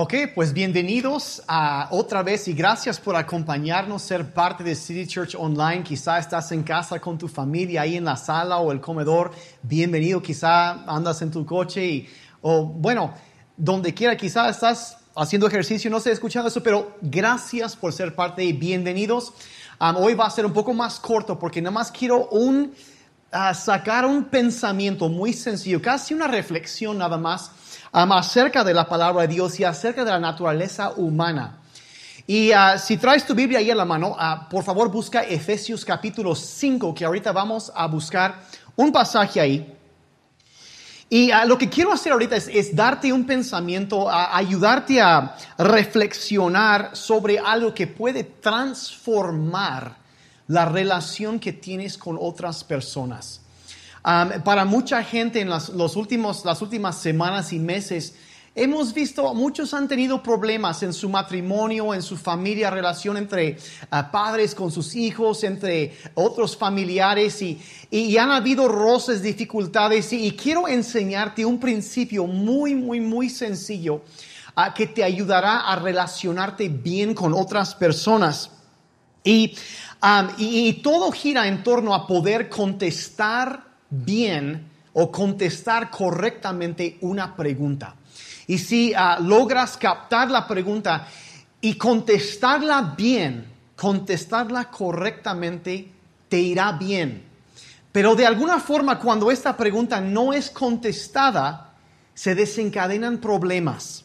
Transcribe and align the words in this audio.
Ok, 0.00 0.14
pues 0.32 0.52
bienvenidos 0.52 1.42
a 1.48 1.88
otra 1.90 2.22
vez 2.22 2.46
y 2.46 2.52
gracias 2.52 3.00
por 3.00 3.16
acompañarnos, 3.16 4.00
ser 4.00 4.32
parte 4.32 4.62
de 4.62 4.76
City 4.76 5.08
Church 5.08 5.34
Online. 5.34 5.82
Quizá 5.82 6.20
estás 6.20 6.52
en 6.52 6.62
casa 6.62 7.00
con 7.00 7.18
tu 7.18 7.26
familia 7.26 7.80
ahí 7.80 7.96
en 7.96 8.04
la 8.04 8.16
sala 8.16 8.58
o 8.58 8.70
el 8.70 8.80
comedor. 8.80 9.32
Bienvenido, 9.60 10.22
quizá 10.22 10.84
andas 10.84 11.20
en 11.22 11.32
tu 11.32 11.44
coche 11.44 11.84
y, 11.84 12.08
o 12.42 12.64
bueno, 12.64 13.12
donde 13.56 13.92
quiera, 13.92 14.16
quizá 14.16 14.48
estás 14.48 14.98
haciendo 15.16 15.48
ejercicio, 15.48 15.90
no 15.90 15.98
sé, 15.98 16.12
escuchando 16.12 16.46
eso, 16.46 16.62
pero 16.62 16.96
gracias 17.02 17.74
por 17.74 17.92
ser 17.92 18.14
parte 18.14 18.44
y 18.44 18.52
bienvenidos. 18.52 19.32
Hoy 19.96 20.14
va 20.14 20.26
a 20.26 20.30
ser 20.30 20.46
un 20.46 20.52
poco 20.52 20.72
más 20.72 21.00
corto 21.00 21.40
porque 21.40 21.60
nada 21.60 21.72
más 21.72 21.90
quiero 21.90 22.28
un, 22.28 22.72
uh, 23.32 23.52
sacar 23.52 24.06
un 24.06 24.26
pensamiento 24.26 25.08
muy 25.08 25.32
sencillo, 25.32 25.82
casi 25.82 26.14
una 26.14 26.28
reflexión 26.28 26.98
nada 26.98 27.18
más 27.18 27.50
um, 27.92 28.12
acerca 28.12 28.64
de 28.64 28.74
la 28.74 28.88
palabra 28.88 29.22
de 29.22 29.28
Dios 29.34 29.58
y 29.60 29.64
acerca 29.64 30.04
de 30.04 30.10
la 30.10 30.20
naturaleza 30.20 30.92
humana. 30.96 31.58
Y 32.26 32.52
uh, 32.52 32.78
si 32.78 32.96
traes 32.96 33.24
tu 33.24 33.34
Biblia 33.34 33.58
ahí 33.58 33.70
en 33.70 33.76
la 33.76 33.84
mano, 33.84 34.10
uh, 34.10 34.48
por 34.48 34.62
favor 34.64 34.90
busca 34.90 35.22
Efesios 35.22 35.84
capítulo 35.84 36.34
5, 36.34 36.94
que 36.94 37.04
ahorita 37.04 37.32
vamos 37.32 37.72
a 37.74 37.86
buscar 37.86 38.40
un 38.76 38.92
pasaje 38.92 39.40
ahí. 39.40 39.74
Y 41.10 41.30
lo 41.46 41.56
que 41.56 41.70
quiero 41.70 41.90
hacer 41.90 42.12
ahorita 42.12 42.36
es, 42.36 42.48
es 42.48 42.76
darte 42.76 43.10
un 43.14 43.24
pensamiento, 43.24 44.10
a 44.10 44.36
ayudarte 44.36 45.00
a 45.00 45.36
reflexionar 45.56 46.90
sobre 46.94 47.38
algo 47.38 47.72
que 47.72 47.86
puede 47.86 48.24
transformar 48.24 49.96
la 50.48 50.66
relación 50.66 51.38
que 51.38 51.54
tienes 51.54 51.96
con 51.96 52.18
otras 52.20 52.62
personas. 52.62 53.40
Um, 54.04 54.42
para 54.42 54.64
mucha 54.64 55.02
gente 55.02 55.40
en 55.40 55.50
las, 55.50 55.70
los 55.70 55.96
últimos, 55.96 56.44
las 56.44 56.62
últimas 56.62 56.98
semanas 56.98 57.52
y 57.52 57.58
meses, 57.58 58.14
hemos 58.54 58.94
visto, 58.94 59.34
muchos 59.34 59.74
han 59.74 59.88
tenido 59.88 60.22
problemas 60.22 60.82
en 60.84 60.92
su 60.92 61.08
matrimonio, 61.08 61.92
en 61.92 62.02
su 62.02 62.16
familia, 62.16 62.70
relación 62.70 63.16
entre 63.16 63.58
uh, 63.92 64.10
padres 64.12 64.54
con 64.54 64.70
sus 64.70 64.94
hijos, 64.94 65.42
entre 65.42 65.96
otros 66.14 66.56
familiares 66.56 67.42
y, 67.42 67.60
y, 67.90 68.16
han 68.18 68.30
habido 68.30 68.68
roces, 68.68 69.20
dificultades 69.20 70.12
y, 70.12 70.26
y, 70.26 70.32
quiero 70.32 70.68
enseñarte 70.68 71.44
un 71.44 71.58
principio 71.58 72.26
muy, 72.26 72.76
muy, 72.76 73.00
muy 73.00 73.28
sencillo 73.28 74.02
uh, 74.56 74.72
que 74.74 74.86
te 74.86 75.02
ayudará 75.02 75.60
a 75.70 75.76
relacionarte 75.76 76.68
bien 76.68 77.14
con 77.14 77.34
otras 77.34 77.74
personas. 77.74 78.52
Y, 79.24 79.56
um, 80.02 80.28
y, 80.38 80.68
y 80.68 80.72
todo 80.74 81.10
gira 81.10 81.48
en 81.48 81.64
torno 81.64 81.94
a 81.94 82.06
poder 82.06 82.48
contestar 82.48 83.67
bien 83.90 84.66
o 84.92 85.10
contestar 85.10 85.90
correctamente 85.90 86.98
una 87.00 87.34
pregunta. 87.36 87.94
Y 88.46 88.58
si 88.58 88.92
uh, 88.92 89.22
logras 89.22 89.76
captar 89.76 90.30
la 90.30 90.46
pregunta 90.48 91.06
y 91.60 91.74
contestarla 91.74 92.94
bien, 92.96 93.46
contestarla 93.76 94.70
correctamente, 94.70 95.90
te 96.28 96.38
irá 96.38 96.72
bien. 96.72 97.22
Pero 97.92 98.14
de 98.14 98.26
alguna 98.26 98.58
forma, 98.58 98.98
cuando 98.98 99.30
esta 99.30 99.56
pregunta 99.56 100.00
no 100.00 100.32
es 100.32 100.50
contestada, 100.50 101.74
se 102.14 102.34
desencadenan 102.34 103.18
problemas. 103.18 104.04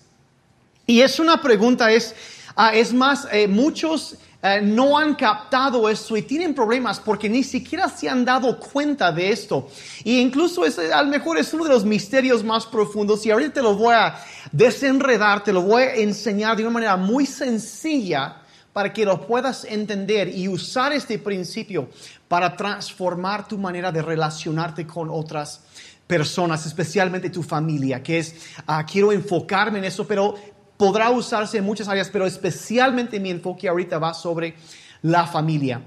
Y 0.86 1.02
es 1.02 1.20
una 1.20 1.42
pregunta, 1.42 1.92
es, 1.92 2.14
uh, 2.58 2.73
es 2.73 2.94
más, 2.94 3.28
eh, 3.31 3.47
muchos 3.47 4.18
eh, 4.45 4.59
no 4.61 4.97
han 4.97 5.16
captado 5.16 5.88
esto 5.88 6.17
y 6.17 6.22
tienen 6.23 6.53
problemas 6.53 6.99
porque 6.99 7.30
ni 7.30 7.44
siquiera 7.44 7.88
se 7.88 8.09
han 8.09 8.25
dado 8.25 8.59
cuenta 8.59 9.09
de 9.09 9.31
esto. 9.31 9.69
Y 10.03 10.19
incluso 10.19 10.66
es, 10.66 10.77
a 10.77 11.02
lo 11.02 11.09
mejor 11.09 11.38
es 11.38 11.53
uno 11.53 11.63
de 11.63 11.69
los 11.69 11.85
misterios 11.85 12.44
más 12.44 12.66
profundos 12.66 13.25
y 13.25 13.31
ahorita 13.31 13.53
te 13.53 13.61
lo 13.61 13.75
voy 13.75 13.95
a 13.95 14.16
desenredar, 14.52 15.45
te 15.45 15.53
lo 15.53 15.61
voy 15.61 15.83
a 15.83 15.95
enseñar 15.95 16.58
de 16.58 16.63
una 16.63 16.73
manera 16.73 16.97
muy 16.97 17.25
sencilla 17.25 18.41
para 18.73 18.91
que 18.91 19.05
lo 19.05 19.25
puedas 19.25 19.63
entender 19.63 20.27
y 20.27 20.50
usar 20.50 20.91
este 20.91 21.19
principio 21.19 21.88
para 22.28 22.57
transformar 22.57 23.47
tu 23.47 23.57
manera 23.57 23.94
de 23.94 24.01
relacionarte 24.01 24.85
con 24.85 25.09
otras 25.09 25.62
personas, 26.06 26.66
especialmente 26.66 27.29
tu 27.29 27.44
familia, 27.44 28.03
que 28.03 28.19
es, 28.19 28.35
uh, 28.68 28.84
quiero 28.85 29.12
enfocarme 29.12 29.79
en 29.79 29.85
eso, 29.85 30.06
pero 30.06 30.35
podrá 30.78 31.09
usarse 31.09 31.57
en 31.57 31.63
muchas 31.63 31.88
áreas, 31.88 32.09
pero 32.09 32.25
especialmente 32.25 33.19
mi 33.19 33.29
enfoque 33.29 33.67
ahorita 33.67 34.00
va 34.00 34.13
sobre 34.13 34.56
la 35.01 35.28
familia. 35.28 35.81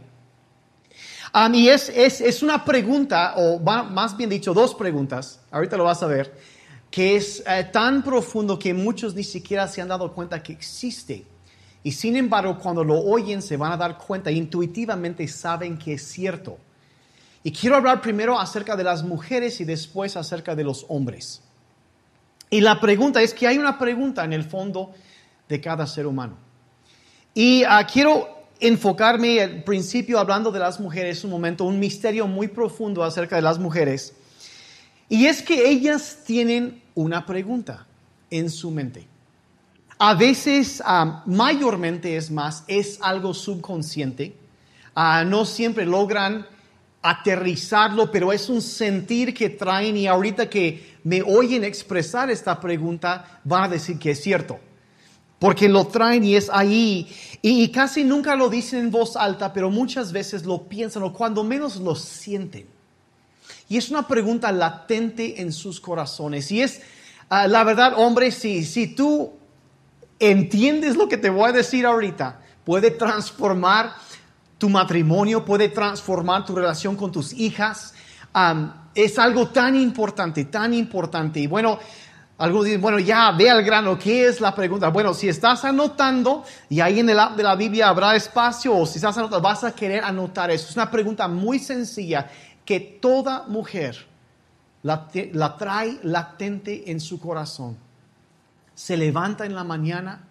Um, 1.35 1.55
y 1.55 1.69
es, 1.69 1.89
es, 1.91 2.21
es, 2.21 2.43
una 2.43 2.65
pregunta, 2.65 3.35
o 3.37 3.59
más 3.59 4.17
bien 4.17 4.31
dicho, 4.31 4.55
dos 4.55 4.75
preguntas, 4.75 5.41
ahorita 5.51 5.77
lo 5.77 5.85
vas 5.85 6.03
a 6.03 6.07
ver, 6.07 6.35
que 6.91 7.17
es 7.17 7.43
eh, 7.47 7.69
tan 7.71 8.03
profundo 8.03 8.59
que 8.59 8.73
muchos 8.73 9.15
ni 9.15 9.25
siquiera 9.25 9.69
se 9.69 9.83
han 9.83 9.89
dado 9.89 10.13
cuenta 10.13 10.43
que 10.43 10.53
existe. 10.53 11.27
Y 11.83 11.93
sin 11.93 12.17
embargo, 12.17 12.59
cuando 12.59 12.83
lo 12.83 12.99
oyen, 12.99 13.43
se 13.43 13.57
van 13.57 13.73
a 13.73 13.77
dar 13.77 13.99
cuenta, 13.99 14.31
intuitivamente 14.31 15.29
saben 15.29 15.79
que 15.79 15.95
es 15.95 16.03
cierto. 16.09 16.59
Y 17.43 17.53
quiero 17.53 17.77
hablar 17.77 18.01
primero 18.01 18.41
acerca 18.41 18.75
de 18.75 18.83
las 18.83 19.05
mujeres 19.05 19.61
y 19.61 19.65
después 19.65 20.17
acerca 20.17 20.57
de 20.57 20.65
los 20.65 20.87
hombres. 20.89 21.43
Y 22.57 22.63
la 22.63 22.81
pregunta 22.81 23.21
es 23.21 23.35
que 23.35 23.47
hay 23.47 23.59
una 23.59 23.79
pregunta 23.79 24.25
en 24.25 24.33
el 24.33 24.43
fondo 24.43 24.95
de 25.47 25.61
cada 25.61 25.87
ser 25.87 26.07
humano. 26.07 26.39
Y 27.35 27.63
uh, 27.65 27.85
quiero 27.93 28.47
enfocarme 28.59 29.43
al 29.43 29.63
principio 29.63 30.19
hablando 30.19 30.51
de 30.51 30.59
las 30.59 30.81
mujeres 30.81 31.23
un 31.23 31.33
momento, 31.33 31.65
un 31.65 31.79
misterio 31.79 32.27
muy 32.27 32.49
profundo 32.49 33.05
acerca 33.05 33.37
de 33.37 33.43
las 33.43 33.59
mujeres. 33.59 34.15
Y 35.11 35.27
es 35.27 35.43
que 35.43 35.69
ellas 35.69 36.21
tienen 36.25 36.83
una 36.95 37.27
pregunta 37.27 37.87
en 38.31 38.49
su 38.49 38.71
mente. 38.71 39.07
A 39.99 40.15
veces, 40.15 40.81
uh, 40.81 41.31
mayormente 41.31 42.17
es 42.17 42.31
más, 42.31 42.65
es 42.69 42.99
algo 43.03 43.35
subconsciente. 43.35 44.35
Uh, 44.97 45.27
no 45.27 45.45
siempre 45.45 45.85
logran 45.85 46.47
aterrizarlo, 47.03 48.11
pero 48.11 48.33
es 48.33 48.49
un 48.49 48.63
sentir 48.63 49.35
que 49.35 49.51
traen 49.51 49.97
y 49.97 50.07
ahorita 50.07 50.49
que 50.49 50.96
me 51.07 51.23
oyen 51.23 51.63
expresar 51.63 52.33
esta 52.33 52.59
pregunta, 52.59 53.41
van 53.45 53.63
a 53.63 53.69
decir 53.69 53.97
que 53.97 54.11
es 54.11 54.21
cierto. 54.21 54.59
Porque 55.39 55.69
lo 55.69 55.87
traen 55.87 56.25
y 56.25 56.35
es 56.35 56.51
ahí. 56.53 57.07
Y, 57.43 57.69
casi 57.69 58.03
nunca 58.03 58.35
lo 58.35 58.49
dicen 58.49 58.81
en 58.81 58.91
voz 58.91 59.15
alta, 59.15 59.53
pero 59.53 59.71
muchas 59.71 60.11
veces 60.11 60.45
lo 60.45 60.65
piensan 60.65 61.05
o 61.05 61.13
cuando 61.13 61.45
menos 61.45 61.77
lo 61.77 61.95
sienten. 61.95 62.67
Y 63.69 63.77
es 63.77 63.89
una 63.89 64.09
pregunta 64.09 64.51
latente 64.51 65.41
en 65.41 65.53
sus 65.53 65.81
corazones. 65.81 66.51
Y 66.51 66.63
es, 66.63 66.81
uh, 67.31 67.47
la 67.47 67.63
verdad, 67.63 67.93
hombre, 67.97 68.33
si, 68.33 68.65
si 68.65 68.89
tú 68.89 69.31
entiendes 70.19 70.97
lo 70.97 71.09
que 71.09 71.19
te 71.19 71.31
voy 71.31 71.51
a 71.51 71.53
decir 71.53 71.87
ahorita, 71.87 72.41
puede 72.65 72.91
transformar 72.91 73.95
tu 74.59 74.69
matrimonio, 74.69 75.45
puede 75.45 75.69
transformar 75.69 76.45
tu 76.45 76.57
relación 76.57 76.97
con 76.97 77.13
tus 77.13 77.33
hijas. 77.33 77.95
Es 78.97 79.19
algo 79.19 79.49
tan 79.49 79.77
importante, 79.77 80.47
tan 80.47 80.73
importante. 80.73 81.39
Y 81.39 81.47
bueno, 81.47 81.79
algunos 82.39 82.65
dicen, 82.65 82.81
bueno, 82.81 82.99
ya 82.99 83.31
ve 83.33 83.51
al 83.51 83.63
grano, 83.63 83.99
¿qué 83.99 84.27
es 84.27 84.41
la 84.41 84.55
pregunta? 84.55 84.89
Bueno, 84.89 85.13
si 85.13 85.29
estás 85.29 85.67
anotando, 85.67 86.45
y 86.71 86.81
ahí 86.81 87.01
en 87.01 87.11
el 87.11 87.21
app 87.21 87.37
de 87.37 87.43
la 87.43 87.55
Biblia 87.57 87.89
habrá 87.89 88.17
espacio, 88.17 88.75
o 88.75 88.87
si 88.87 88.97
estás 88.97 89.19
anotando, 89.19 89.43
vas 89.43 89.65
a 89.65 89.75
querer 89.75 90.03
anotar 90.03 90.51
eso. 90.51 90.71
Es 90.71 90.77
una 90.77 90.91
pregunta 90.91 91.29
muy 91.29 91.59
sencilla 91.59 92.31
que 92.65 92.81
toda 92.81 93.45
mujer 93.49 94.07
la, 94.83 95.09
la 95.33 95.57
trae 95.59 95.99
latente 96.03 96.91
en 96.91 96.99
su 96.99 97.21
corazón. 97.21 97.77
Se 98.75 98.97
levanta 98.97 99.45
en 99.45 99.55
la 99.55 99.65
mañana, 99.65 100.25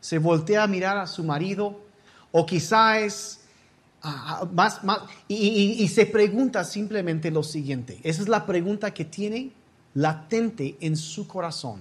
se 0.00 0.18
voltea 0.18 0.64
a 0.64 0.66
mirar 0.66 0.98
a 0.98 1.06
su 1.06 1.24
marido, 1.24 1.80
o 2.30 2.44
quizá 2.44 2.98
es 2.98 3.41
Ah, 4.04 4.40
ah, 4.40 4.48
más, 4.52 4.82
más, 4.82 4.98
y, 5.28 5.86
se 5.86 6.06
pregunta 6.06 6.64
simplemente 6.64 7.30
lo 7.30 7.44
siguiente. 7.44 8.00
Esa 8.02 8.22
es 8.22 8.28
la 8.28 8.46
pregunta 8.46 8.92
que 8.92 9.04
tiene 9.04 9.52
latente 9.94 10.76
en 10.80 10.96
su 10.96 11.28
corazón 11.28 11.80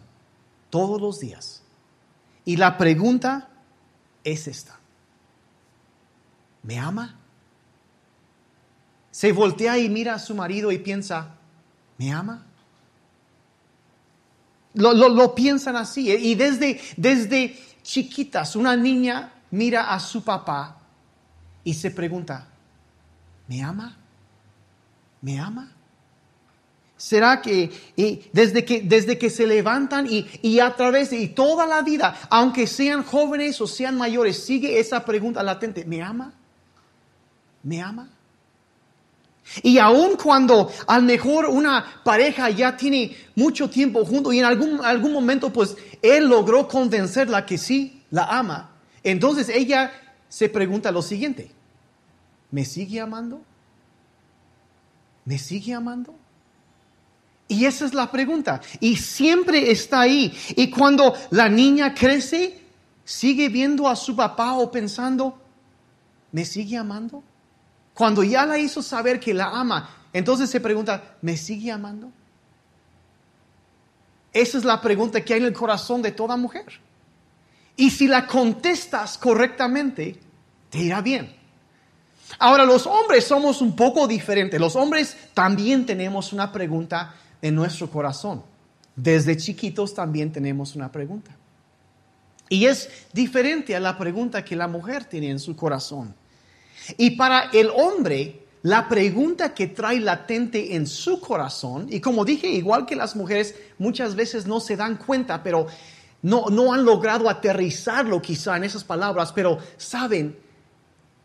todos 0.69 1.01
los 1.01 1.19
días. 1.19 1.63
Y 2.45 2.57
la 2.57 2.77
pregunta 2.77 3.49
es 4.23 4.47
esta. 4.47 4.79
¿Me 6.61 6.77
ama? 6.77 7.17
Se 9.09 9.31
voltea 9.31 9.79
y 9.79 9.89
mira 9.89 10.13
a 10.13 10.19
su 10.19 10.35
marido 10.35 10.71
y 10.71 10.77
piensa, 10.77 11.35
¿me 11.97 12.13
ama? 12.13 12.45
Lo, 14.75 14.93
lo, 14.93 15.09
lo 15.09 15.33
piensan 15.33 15.75
así. 15.75 16.11
Y 16.11 16.35
desde, 16.35 16.79
desde 16.97 17.57
chiquitas, 17.81 18.55
una 18.55 18.75
niña 18.75 19.33
mira 19.49 19.91
a 19.91 19.99
su 19.99 20.23
papá 20.23 20.80
y 21.63 21.73
se 21.73 21.91
pregunta, 21.91 22.47
¿me 23.47 23.63
ama? 23.63 23.97
¿Me 25.21 25.39
ama? 25.39 25.71
¿Será 26.97 27.41
que 27.41 27.71
desde, 28.31 28.63
que 28.63 28.81
desde 28.81 29.17
que 29.17 29.31
se 29.31 29.47
levantan 29.47 30.05
y, 30.07 30.27
y, 30.43 30.59
a 30.59 30.75
través 30.75 31.09
de 31.09 31.27
toda 31.29 31.65
la 31.65 31.81
vida, 31.81 32.15
aunque 32.29 32.67
sean 32.67 33.03
jóvenes 33.03 33.59
o 33.59 33.65
sean 33.65 33.97
mayores, 33.97 34.43
sigue 34.43 34.79
esa 34.79 35.03
pregunta 35.03 35.41
latente, 35.41 35.83
¿me 35.83 36.01
ama? 36.03 36.33
¿Me 37.63 37.81
ama? 37.81 38.07
Y 39.63 39.79
aun 39.79 40.15
cuando 40.15 40.71
a 40.87 40.97
lo 40.97 41.03
mejor 41.03 41.47
una 41.47 41.83
pareja 42.03 42.49
ya 42.51 42.77
tiene 42.77 43.15
mucho 43.35 43.69
tiempo 43.69 44.05
junto 44.05 44.31
y 44.31 44.39
en 44.39 44.45
algún, 44.45 44.83
algún 44.83 45.11
momento 45.11 45.51
pues 45.51 45.75
él 46.01 46.29
logró 46.29 46.67
convencerla 46.67 47.45
que 47.45 47.57
sí 47.57 48.03
la 48.11 48.25
ama, 48.25 48.69
entonces 49.03 49.49
ella 49.49 49.91
se 50.31 50.47
pregunta 50.47 50.93
lo 50.93 51.01
siguiente, 51.01 51.51
¿me 52.51 52.63
sigue 52.63 53.01
amando? 53.01 53.41
¿Me 55.25 55.37
sigue 55.37 55.73
amando? 55.73 56.15
Y 57.49 57.65
esa 57.65 57.83
es 57.83 57.93
la 57.93 58.09
pregunta. 58.09 58.61
Y 58.79 58.95
siempre 58.95 59.71
está 59.71 59.99
ahí. 59.99 60.33
Y 60.55 60.69
cuando 60.69 61.13
la 61.31 61.49
niña 61.49 61.93
crece, 61.93 62.61
sigue 63.03 63.49
viendo 63.49 63.89
a 63.89 63.95
su 63.97 64.15
papá 64.15 64.53
o 64.53 64.71
pensando, 64.71 65.37
¿me 66.31 66.45
sigue 66.45 66.77
amando? 66.77 67.21
Cuando 67.93 68.23
ya 68.23 68.45
la 68.45 68.57
hizo 68.57 68.81
saber 68.81 69.19
que 69.19 69.33
la 69.33 69.47
ama, 69.47 69.89
entonces 70.13 70.49
se 70.49 70.61
pregunta, 70.61 71.17
¿me 71.21 71.35
sigue 71.35 71.71
amando? 71.71 72.09
Esa 74.31 74.59
es 74.59 74.63
la 74.63 74.79
pregunta 74.79 75.19
que 75.19 75.33
hay 75.33 75.41
en 75.41 75.47
el 75.47 75.53
corazón 75.53 76.01
de 76.01 76.13
toda 76.13 76.37
mujer. 76.37 76.79
Y 77.81 77.89
si 77.89 78.07
la 78.07 78.27
contestas 78.27 79.17
correctamente, 79.17 80.15
te 80.69 80.77
irá 80.77 81.01
bien. 81.01 81.35
Ahora, 82.37 82.63
los 82.63 82.85
hombres 82.85 83.23
somos 83.23 83.59
un 83.59 83.75
poco 83.75 84.07
diferentes. 84.07 84.59
Los 84.59 84.75
hombres 84.75 85.17
también 85.33 85.87
tenemos 85.87 86.31
una 86.31 86.51
pregunta 86.51 87.15
en 87.41 87.55
nuestro 87.55 87.89
corazón. 87.89 88.43
Desde 88.95 89.35
chiquitos 89.35 89.95
también 89.95 90.31
tenemos 90.31 90.75
una 90.75 90.91
pregunta. 90.91 91.31
Y 92.49 92.67
es 92.67 92.87
diferente 93.13 93.75
a 93.75 93.79
la 93.79 93.97
pregunta 93.97 94.45
que 94.45 94.55
la 94.55 94.67
mujer 94.67 95.05
tiene 95.05 95.31
en 95.31 95.39
su 95.39 95.55
corazón. 95.55 96.13
Y 96.99 97.15
para 97.15 97.49
el 97.51 97.71
hombre, 97.75 98.45
la 98.61 98.87
pregunta 98.87 99.55
que 99.55 99.65
trae 99.65 99.99
latente 99.99 100.75
en 100.75 100.85
su 100.85 101.19
corazón, 101.19 101.87
y 101.89 101.99
como 101.99 102.25
dije, 102.25 102.47
igual 102.47 102.85
que 102.85 102.95
las 102.95 103.15
mujeres, 103.15 103.55
muchas 103.79 104.13
veces 104.15 104.45
no 104.45 104.59
se 104.59 104.75
dan 104.75 104.97
cuenta, 104.97 105.41
pero 105.41 105.65
no, 106.21 106.49
no 106.49 106.73
han 106.73 106.85
logrado 106.85 107.29
aterrizarlo 107.29 108.21
quizá 108.21 108.57
en 108.57 108.63
esas 108.63 108.83
palabras, 108.83 109.31
pero 109.31 109.57
saben 109.77 110.37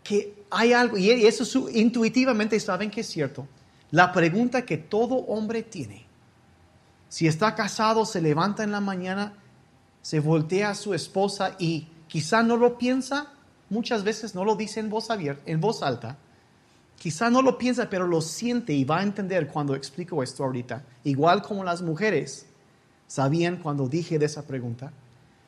que 0.02 0.44
hay 0.50 0.72
algo, 0.72 0.96
y 0.96 1.10
eso 1.10 1.68
intuitivamente 1.70 2.58
saben 2.60 2.90
que 2.90 3.00
es 3.00 3.08
cierto. 3.08 3.46
La 3.90 4.12
pregunta 4.12 4.64
que 4.64 4.78
todo 4.78 5.16
hombre 5.16 5.62
tiene, 5.62 6.06
si 7.08 7.26
está 7.26 7.54
casado, 7.54 8.04
se 8.04 8.20
levanta 8.20 8.64
en 8.64 8.72
la 8.72 8.80
mañana, 8.80 9.34
se 10.02 10.20
voltea 10.20 10.70
a 10.70 10.74
su 10.74 10.94
esposa 10.94 11.56
y 11.58 11.88
quizá 12.08 12.42
no 12.42 12.56
lo 12.56 12.78
piensa, 12.78 13.32
muchas 13.68 14.04
veces 14.04 14.34
no 14.34 14.44
lo 14.44 14.56
dice 14.56 14.80
en 14.80 14.90
voz, 14.90 15.10
abierta, 15.10 15.42
en 15.46 15.60
voz 15.60 15.82
alta, 15.82 16.16
quizá 16.98 17.30
no 17.30 17.42
lo 17.42 17.58
piensa, 17.58 17.90
pero 17.90 18.06
lo 18.06 18.20
siente 18.20 18.72
y 18.72 18.84
va 18.84 19.00
a 19.00 19.02
entender 19.02 19.48
cuando 19.48 19.74
explico 19.74 20.22
esto 20.22 20.44
ahorita. 20.44 20.84
Igual 21.04 21.42
como 21.42 21.64
las 21.64 21.82
mujeres 21.82 22.46
sabían 23.06 23.56
cuando 23.56 23.88
dije 23.88 24.18
de 24.18 24.26
esa 24.26 24.46
pregunta, 24.46 24.92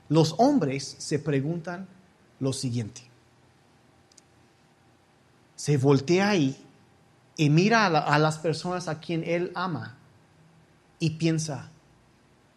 los 0.08 0.34
hombres 0.38 0.96
se 0.99 1.19
preguntan 1.19 1.87
lo 2.40 2.52
siguiente 2.52 3.08
se 5.58 5.76
voltea 5.76 6.31
ahí 6.31 6.56
y 7.37 7.50
mira 7.50 7.87
a, 7.87 8.19
las 8.20 8.38
personas 8.38 8.87
a 8.87 9.00
quien 9.00 9.25
él 9.25 9.50
ama 9.56 9.96
y 11.00 11.10
piensa, 11.10 11.69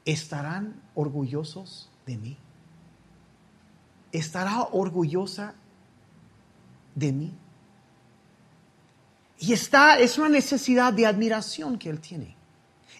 ¿estarán 0.06 0.80
orgullosos 0.94 1.90
de 2.06 2.18
mí? 2.18 2.38
¿Estará 4.12 4.62
orgullosa 4.72 5.56
de 6.94 7.12
mí? 7.12 7.34
Y 9.40 9.54
está, 9.54 9.98
es 9.98 10.20
una 10.20 10.30
necesidad 10.30 10.94
de 10.94 11.08
admiración 11.08 11.80
que 11.80 11.90
él 11.90 12.00
tiene. 12.00 12.36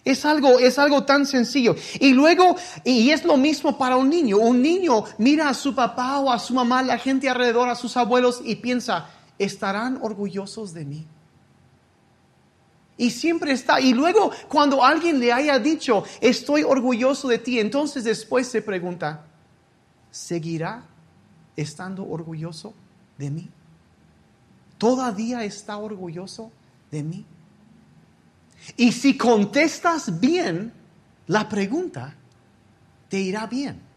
Es 0.04 0.24
algo, 0.24 0.58
es 0.58 0.78
algo 0.78 1.04
tan 1.04 1.26
sencillo. 1.26 1.76
Y 2.00 2.12
luego, 2.12 2.56
y 2.84 3.10
es 3.10 3.24
lo 3.24 3.36
mismo 3.36 3.78
para 3.78 3.96
un 3.96 4.10
niño. 4.10 4.38
Un 4.38 4.60
niño 4.60 5.04
mira 5.18 5.48
a 5.48 5.54
su 5.54 5.74
papá 5.74 6.18
o 6.18 6.30
a 6.30 6.38
su 6.38 6.54
mamá, 6.54 6.82
la 6.82 6.98
gente 6.98 7.28
alrededor, 7.28 7.68
a 7.68 7.76
sus 7.76 7.96
abuelos 7.96 8.40
y 8.44 8.56
piensa, 8.56 9.08
estarán 9.38 9.98
orgullosos 10.02 10.74
de 10.74 10.84
mí. 10.84 11.06
Y 12.96 13.10
siempre 13.10 13.52
está. 13.52 13.80
Y 13.80 13.94
luego 13.94 14.32
cuando 14.48 14.84
alguien 14.84 15.20
le 15.20 15.32
haya 15.32 15.58
dicho, 15.58 16.04
estoy 16.20 16.62
orgulloso 16.62 17.28
de 17.28 17.38
ti, 17.38 17.60
entonces 17.60 18.04
después 18.04 18.48
se 18.48 18.60
pregunta, 18.60 19.24
¿seguirá 20.10 20.84
estando 21.56 22.08
orgulloso 22.08 22.74
de 23.18 23.30
mí? 23.30 23.50
¿Todavía 24.78 25.44
está 25.44 25.76
orgulloso 25.76 26.50
de 26.90 27.02
mí? 27.04 27.24
Y 28.76 28.92
si 28.92 29.16
contestas 29.16 30.20
bien 30.20 30.72
la 31.26 31.48
pregunta, 31.48 32.14
te 33.08 33.18
irá 33.18 33.46
bien 33.46 33.92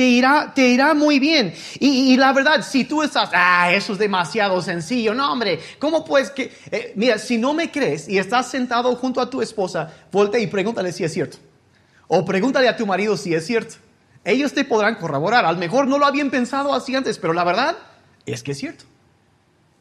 te 0.00 0.06
irá, 0.06 0.52
te 0.54 0.68
irá 0.68 0.94
muy 0.94 1.18
bien. 1.18 1.52
Y, 1.78 2.16
la 2.16 2.32
verdad, 2.32 2.62
si 2.62 2.84
tú 2.84 3.02
estás, 3.02 3.28
ah, 3.34 3.70
eso 3.70 3.92
es 3.92 3.98
demasiado 3.98 4.62
sencillo, 4.62 5.12
no, 5.12 5.30
hombre, 5.30 5.60
¿cómo 5.78 6.06
puedes 6.06 6.30
que, 6.30 6.50
eh, 6.70 6.94
mira, 6.96 7.18
si 7.18 7.36
no 7.36 7.52
me 7.52 7.70
crees 7.70 8.08
y 8.08 8.16
estás 8.16 8.50
sentado 8.50 8.94
junto 8.96 9.20
a 9.20 9.28
tu 9.28 9.42
esposa, 9.42 9.92
volte 10.10 10.40
y 10.40 10.46
pregúntale 10.46 10.92
si 10.92 11.04
es 11.04 11.12
cierto. 11.12 11.36
O 12.08 12.24
pregúntale 12.24 12.66
a 12.66 12.78
tu 12.78 12.86
marido 12.86 13.14
si 13.16 13.34
es 13.34 13.46
cierto. 13.46 13.76
Ellos 14.24 14.54
te 14.54 14.64
podrán 14.64 14.94
corroborar. 14.94 15.44
A 15.44 15.52
lo 15.52 15.58
mejor 15.58 15.86
no 15.86 15.98
lo 15.98 16.06
habían 16.06 16.30
pensado 16.30 16.72
así 16.72 16.94
antes, 16.94 17.18
pero 17.18 17.34
la 17.34 17.44
verdad 17.44 17.76
es 18.24 18.42
que 18.42 18.52
es 18.52 18.58
cierto. 18.58 18.84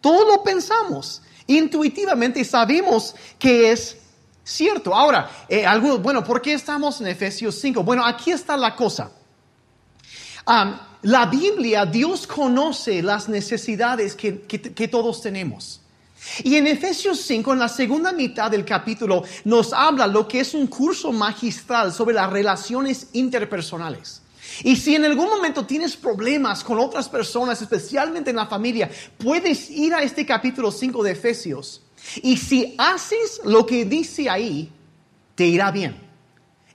Todo 0.02 0.28
lo 0.28 0.44
pensamos. 0.44 1.22
Intuitivamente 1.50 2.44
sabemos 2.44 3.16
que 3.38 3.72
es 3.72 3.98
cierto. 4.44 4.96
Ahora, 4.96 5.30
eh, 5.48 5.66
bueno, 6.02 6.24
¿por 6.24 6.42
qué 6.42 6.54
estamos 6.54 7.00
en 7.02 7.08
Efesios 7.08 7.56
5? 7.60 7.84
Bueno, 7.84 8.06
aquí 8.06 8.32
está 8.32 8.58
la 8.58 8.76
cosa 8.76 9.12
la 11.02 11.26
Biblia, 11.28 11.86
Dios 11.86 12.26
conoce 12.26 13.02
las 13.02 13.30
necesidades 13.30 14.16
que, 14.16 14.42
que 14.42 14.88
todos 14.88 15.22
tenemos. 15.22 15.82
Y 16.44 16.56
en 16.56 16.68
Efesios 16.68 17.22
5, 17.22 17.54
en 17.54 17.60
la 17.60 17.70
segunda 17.70 18.12
mitad 18.12 18.52
del 18.52 18.66
capítulo, 18.66 19.24
nos 19.46 19.72
habla 19.72 20.08
lo 20.08 20.28
que 20.28 20.42
es 20.42 20.54
un 20.54 20.68
curso 20.68 21.14
magistral 21.14 21.94
sobre 21.94 22.16
las 22.16 22.30
relaciones 22.30 23.08
interpersonales. 23.14 24.22
Y 24.64 24.76
si 24.76 24.96
en 24.96 25.06
algún 25.06 25.30
momento 25.30 25.66
tienes 25.66 25.96
problemas 25.96 26.64
con 26.64 26.80
otras 26.80 27.08
personas, 27.08 27.62
especialmente 27.62 28.30
en 28.30 28.36
la 28.36 28.48
familia, 28.48 28.90
puedes 29.18 29.70
ir 29.70 29.94
a 29.94 30.04
este 30.04 30.26
capítulo 30.26 30.72
5 30.72 31.04
de 31.04 31.12
Efesios. 31.12 31.82
Y 32.22 32.38
si 32.38 32.76
haces 32.78 33.42
lo 33.44 33.66
que 33.66 33.86
dice 33.86 34.30
ahí, 34.30 34.72
te 35.36 35.46
irá 35.46 35.72
bien 35.72 36.09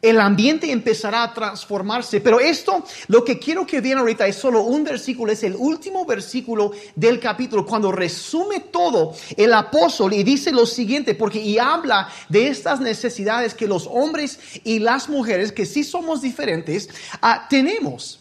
el 0.05 0.21
ambiente 0.21 0.71
empezará 0.71 1.23
a 1.23 1.33
transformarse. 1.33 2.21
Pero 2.21 2.39
esto, 2.39 2.85
lo 3.09 3.25
que 3.25 3.39
quiero 3.39 3.67
que 3.67 3.81
vean 3.81 3.99
ahorita 3.99 4.27
es 4.27 4.37
solo 4.37 4.63
un 4.63 4.85
versículo, 4.85 5.33
es 5.33 5.43
el 5.43 5.57
último 5.57 6.05
versículo 6.05 6.73
del 6.95 7.19
capítulo, 7.19 7.65
cuando 7.65 7.91
resume 7.91 8.61
todo 8.61 9.15
el 9.37 9.53
apóstol 9.55 10.13
y 10.13 10.23
dice 10.23 10.53
lo 10.53 10.67
siguiente, 10.67 11.15
porque 11.15 11.41
y 11.41 11.59
habla 11.59 12.09
de 12.29 12.49
estas 12.49 12.81
necesidades 12.81 13.55
que 13.55 13.67
los 13.67 13.89
hombres 13.91 14.39
y 14.63 14.79
las 14.79 15.09
mujeres, 15.09 15.53
que 15.53 15.65
sí 15.65 15.85
somos 15.85 16.21
diferentes, 16.21 16.91
ah, 17.23 17.47
tenemos. 17.49 18.21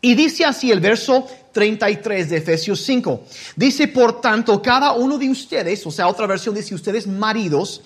Y 0.00 0.14
dice 0.14 0.44
así 0.44 0.70
el 0.70 0.80
verso 0.80 1.28
33 1.52 2.30
de 2.30 2.38
Efesios 2.38 2.80
5. 2.80 3.22
Dice, 3.54 3.86
por 3.86 4.20
tanto, 4.20 4.60
cada 4.60 4.94
uno 4.94 5.18
de 5.18 5.30
ustedes, 5.30 5.86
o 5.86 5.90
sea, 5.90 6.08
otra 6.08 6.26
versión 6.26 6.54
dice, 6.54 6.74
ustedes 6.74 7.06
maridos, 7.06 7.82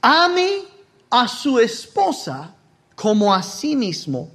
ame 0.00 0.62
a 1.10 1.26
su 1.28 1.58
esposa 1.58 2.54
como 3.00 3.32
a 3.32 3.42
sí 3.44 3.76
mismo. 3.76 4.28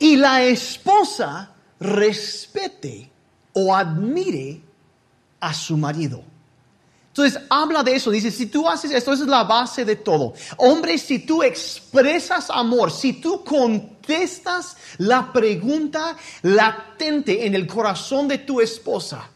Y 0.00 0.16
la 0.16 0.42
esposa 0.42 1.54
respete 1.78 3.08
o 3.52 3.74
admire 3.74 4.60
a 5.38 5.54
su 5.54 5.76
marido. 5.76 6.24
Entonces 7.08 7.40
habla 7.48 7.82
de 7.82 7.94
eso, 7.94 8.10
dice, 8.10 8.30
si 8.30 8.46
tú 8.46 8.68
haces 8.68 8.90
esto, 8.90 9.12
esa 9.12 9.22
es 9.22 9.28
la 9.28 9.44
base 9.44 9.84
de 9.84 9.96
todo. 9.96 10.34
Hombre, 10.56 10.98
si 10.98 11.20
tú 11.20 11.42
expresas 11.42 12.48
amor, 12.50 12.90
si 12.90 13.12
tú 13.12 13.44
contestas 13.44 14.76
la 14.98 15.32
pregunta 15.32 16.16
latente 16.42 17.46
en 17.46 17.54
el 17.54 17.66
corazón 17.66 18.26
de 18.26 18.38
tu 18.38 18.60
esposa 18.60 19.30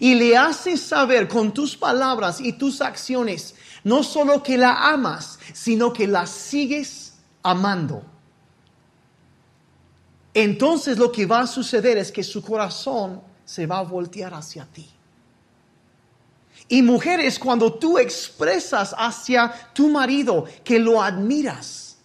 y 0.00 0.16
le 0.16 0.36
haces 0.36 0.80
saber 0.80 1.28
con 1.28 1.54
tus 1.54 1.76
palabras 1.76 2.40
y 2.40 2.52
tus 2.54 2.82
acciones, 2.82 3.54
no 3.84 4.02
solo 4.02 4.42
que 4.42 4.58
la 4.58 4.90
amas, 4.90 5.38
sino 5.54 5.92
que 5.92 6.06
la 6.06 6.26
sigues 6.26 7.09
amando. 7.42 8.02
Entonces 10.32 10.98
lo 10.98 11.10
que 11.10 11.26
va 11.26 11.40
a 11.40 11.46
suceder 11.46 11.98
es 11.98 12.12
que 12.12 12.22
su 12.22 12.42
corazón 12.42 13.20
se 13.44 13.66
va 13.66 13.78
a 13.78 13.82
voltear 13.82 14.32
hacia 14.34 14.64
ti. 14.64 14.88
Y 16.68 16.82
mujeres, 16.82 17.38
cuando 17.38 17.74
tú 17.74 17.98
expresas 17.98 18.94
hacia 18.96 19.52
tu 19.72 19.88
marido 19.88 20.44
que 20.62 20.78
lo 20.78 21.02
admiras 21.02 21.96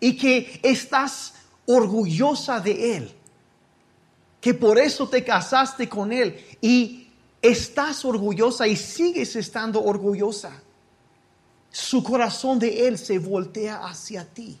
y 0.00 0.16
que 0.16 0.58
estás 0.62 1.34
orgullosa 1.66 2.60
de 2.60 2.96
él, 2.96 3.12
que 4.40 4.54
por 4.54 4.78
eso 4.78 5.08
te 5.08 5.22
casaste 5.22 5.88
con 5.88 6.12
él 6.12 6.42
y 6.62 7.08
estás 7.42 8.04
orgullosa 8.04 8.66
y 8.66 8.76
sigues 8.76 9.36
estando 9.36 9.82
orgullosa, 9.82 10.62
su 11.70 12.02
corazón 12.02 12.58
de 12.58 12.88
Él 12.88 12.96
se 12.96 13.18
voltea 13.18 13.84
hacia 13.86 14.24
ti 14.24 14.58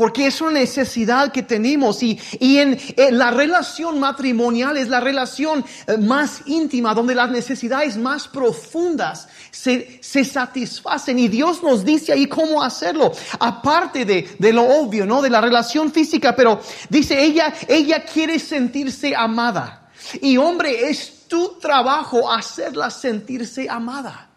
porque 0.00 0.26
es 0.28 0.40
una 0.40 0.52
necesidad 0.52 1.30
que 1.30 1.42
tenemos 1.42 2.02
y, 2.02 2.18
en, 2.40 2.78
la 3.18 3.30
relación 3.30 4.00
matrimonial 4.00 4.78
es 4.78 4.88
la 4.88 4.98
relación 4.98 5.62
eh, 5.86 5.98
más 5.98 6.40
íntima, 6.46 6.94
donde 6.94 7.14
las 7.14 7.30
necesidades 7.30 7.98
más 7.98 8.26
profundas 8.26 9.28
se, 9.50 10.00
satisfacen 10.00 11.18
y 11.18 11.28
Dios 11.28 11.62
nos 11.62 11.84
dice 11.84 12.14
ahí 12.14 12.24
cómo 12.24 12.62
hacerlo, 12.62 13.12
aparte 13.40 14.06
de, 14.06 14.26
de, 14.38 14.52
lo 14.54 14.62
obvio, 14.62 15.04
¿no? 15.04 15.20
De 15.20 15.28
la 15.28 15.42
relación 15.42 15.92
física, 15.92 16.34
pero 16.34 16.62
dice 16.88 17.22
ella, 17.22 17.52
ella 17.68 18.02
quiere 18.02 18.38
sentirse 18.38 19.14
amada 19.14 19.90
y 20.22 20.38
hombre, 20.38 20.88
es 20.88 21.28
tu 21.28 21.58
trabajo 21.58 22.32
hacerla 22.32 22.90
sentirse 22.90 23.68
amada 23.68 24.29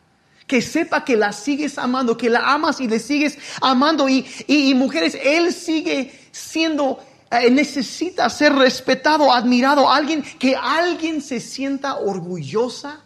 que 0.54 0.62
sepa 0.62 1.04
que 1.04 1.18
la 1.18 1.32
sigues 1.32 1.80
amando, 1.80 2.16
que 2.16 2.30
la 2.30 2.54
amas 2.54 2.80
y 2.80 2.88
le 2.88 3.00
sigues 3.00 3.40
amando. 3.60 4.08
Y, 4.08 4.24
y, 4.46 4.76
mujeres, 4.76 5.18
Él 5.20 5.52
sigue 5.52 6.14
siendo, 6.32 7.00
eh, 7.32 7.50
necesita 7.50 8.30
ser 8.30 8.54
respetado, 8.54 9.34
admirado, 9.34 9.90
alguien, 9.90 10.22
que 10.38 10.56
alguien 10.56 11.24
se 11.24 11.40
sienta 11.40 11.96
orgullosa 11.96 13.02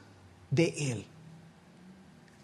de 0.51 0.73
Él. 0.77 1.05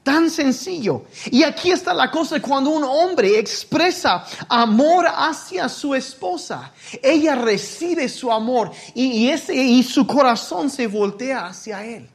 Tan 0.03 0.29
sencillo. 0.29 1.03
Y 1.29 1.43
aquí 1.43 1.71
está 1.71 1.93
la 1.93 2.09
cosa, 2.09 2.41
cuando 2.41 2.69
un 2.69 2.85
hombre 2.85 3.37
expresa 3.37 4.23
amor 4.47 5.05
hacia 5.13 5.67
su 5.67 5.93
esposa, 5.93 6.71
ella 7.01 7.35
recibe 7.35 8.07
su 8.07 8.31
amor 8.31 8.71
y, 8.95 9.27
ese, 9.27 9.53
y 9.53 9.83
su 9.83 10.07
corazón 10.07 10.69
se 10.69 10.87
voltea 10.87 11.47
hacia 11.47 11.83
él. 11.83 12.09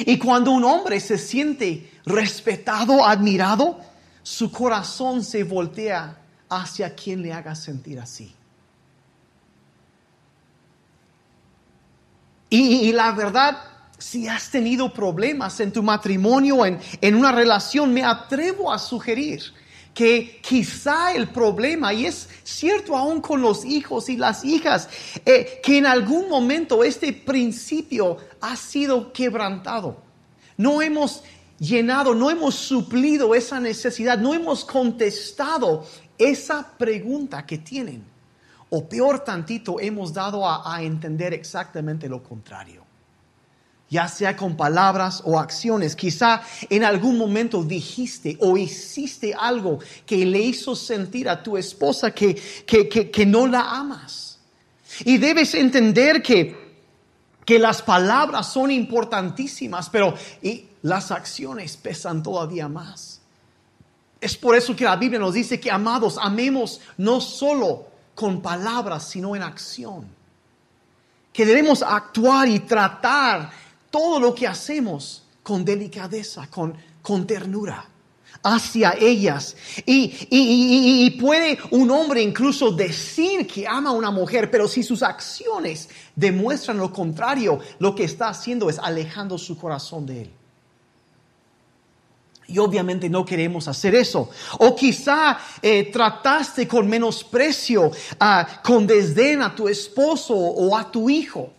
Y 0.00 0.18
cuando 0.18 0.50
un 0.50 0.64
hombre 0.64 1.00
se 1.00 1.18
siente 1.18 1.90
respetado, 2.04 3.04
admirado, 3.04 3.80
su 4.22 4.52
corazón 4.52 5.24
se 5.24 5.44
voltea 5.44 6.18
hacia 6.48 6.94
quien 6.94 7.22
le 7.22 7.32
haga 7.32 7.54
sentir 7.54 7.98
así. 7.98 8.34
Y, 12.50 12.92
la 12.92 13.12
verdad, 13.12 13.58
si 13.98 14.26
has 14.26 14.50
tenido 14.50 14.92
problemas 14.92 15.60
en 15.60 15.70
tu 15.70 15.82
matrimonio, 15.82 16.64
en, 16.64 16.78
en 17.02 17.14
una 17.14 17.30
relación, 17.30 17.92
me 17.92 18.04
atrevo 18.04 18.72
a 18.72 18.78
sugerir 18.78 19.52
que 19.98 20.38
quizá 20.40 21.12
el 21.12 21.26
problema, 21.26 21.92
y 21.92 22.06
es 22.06 22.28
cierto 22.44 22.96
aún 22.96 23.20
con 23.20 23.42
los 23.42 23.64
hijos 23.64 24.08
y 24.08 24.16
las 24.16 24.44
hijas, 24.44 24.88
eh, 25.26 25.60
que 25.60 25.78
en 25.78 25.86
algún 25.86 26.28
momento 26.28 26.84
este 26.84 27.12
principio 27.12 28.16
ha 28.40 28.54
sido 28.54 29.12
quebrantado. 29.12 29.96
No 30.56 30.80
hemos 30.82 31.24
llenado, 31.58 32.14
no 32.14 32.30
hemos 32.30 32.54
suplido 32.54 33.34
esa 33.34 33.58
necesidad, 33.58 34.18
no 34.18 34.34
hemos 34.34 34.64
contestado 34.64 35.84
esa 36.16 36.74
pregunta 36.78 37.44
que 37.44 37.58
tienen. 37.58 38.04
O 38.70 38.88
peor 38.88 39.24
tantito, 39.24 39.80
hemos 39.80 40.12
dado 40.12 40.48
a 40.48 40.80
entender 40.80 41.34
exactamente 41.34 42.08
lo 42.08 42.22
contrario 42.22 42.87
ya 43.90 44.06
sea 44.08 44.36
con 44.36 44.56
palabras 44.56 45.22
o 45.24 45.38
acciones. 45.38 45.96
Quizá 45.96 46.42
en 46.68 46.84
algún 46.84 47.16
momento 47.16 47.62
dijiste 47.64 48.36
o 48.40 48.56
hiciste 48.56 49.34
algo 49.38 49.78
que 50.04 50.24
le 50.26 50.40
hizo 50.40 50.76
sentir 50.76 51.28
a 51.28 51.42
tu 51.42 51.56
esposa 51.56 52.10
que, 52.10 52.34
que, 52.66 53.26
no 53.26 53.46
la 53.46 53.62
amas. 53.62 54.38
Y 55.04 55.16
debes 55.16 55.54
entender 55.54 56.22
que, 56.22 56.76
que 57.44 57.58
las 57.58 57.80
palabras 57.82 58.52
son 58.52 58.70
importantísimas, 58.70 59.88
pero 59.88 60.14
y 60.42 60.66
las 60.82 61.10
acciones 61.10 61.76
pesan 61.76 62.22
todavía 62.22 62.68
más. 62.68 63.20
Es 64.20 64.36
por 64.36 64.56
eso 64.56 64.74
que 64.74 64.84
la 64.84 64.96
Biblia 64.96 65.18
nos 65.18 65.34
dice 65.34 65.60
que 65.60 65.70
amados, 65.70 66.18
amemos 66.20 66.80
no 66.96 67.20
solo 67.20 67.86
con 68.14 68.42
palabras, 68.42 69.08
sino 69.08 69.36
en 69.36 69.42
acción. 69.42 70.06
Que 71.32 71.46
debemos 71.46 71.82
actuar 71.82 72.48
y 72.48 72.58
tratar 72.58 73.50
todo 73.90 74.20
lo 74.20 74.34
que 74.34 74.46
hacemos 74.46 75.24
con 75.42 75.64
delicadeza, 75.64 76.46
con, 76.48 76.76
con 77.02 77.26
ternura 77.26 77.88
hacia 78.42 78.94
ellas. 78.98 79.56
Y, 79.84 80.28
y, 80.30 81.10
puede 81.18 81.58
un 81.70 81.90
hombre 81.90 82.22
incluso 82.22 82.70
decir 82.70 83.46
que 83.46 83.66
ama 83.66 83.90
a 83.90 83.94
una 83.94 84.10
mujer, 84.10 84.50
pero 84.50 84.68
si 84.68 84.82
sus 84.82 85.02
acciones 85.02 85.88
demuestran 86.14 86.78
lo 86.78 86.92
contrario, 86.92 87.58
lo 87.78 87.94
que 87.94 88.04
está 88.04 88.28
haciendo 88.28 88.70
es 88.70 88.78
alejando 88.78 89.38
su 89.38 89.58
corazón 89.58 90.06
de 90.06 90.22
él. 90.22 90.30
Y 92.46 92.58
obviamente 92.58 93.10
no 93.10 93.26
queremos 93.26 93.68
hacer 93.68 93.94
eso. 93.94 94.30
O 94.58 94.74
quizá 94.74 95.38
eh, 95.60 95.90
trataste 95.92 96.66
con 96.66 96.88
menosprecio, 96.88 97.90
ah, 98.18 98.60
con 98.64 98.86
desdén 98.86 99.42
a 99.42 99.54
tu 99.54 99.68
esposo 99.68 100.34
o 100.34 100.74
a 100.74 100.90
tu 100.90 101.10
hijo. 101.10 101.52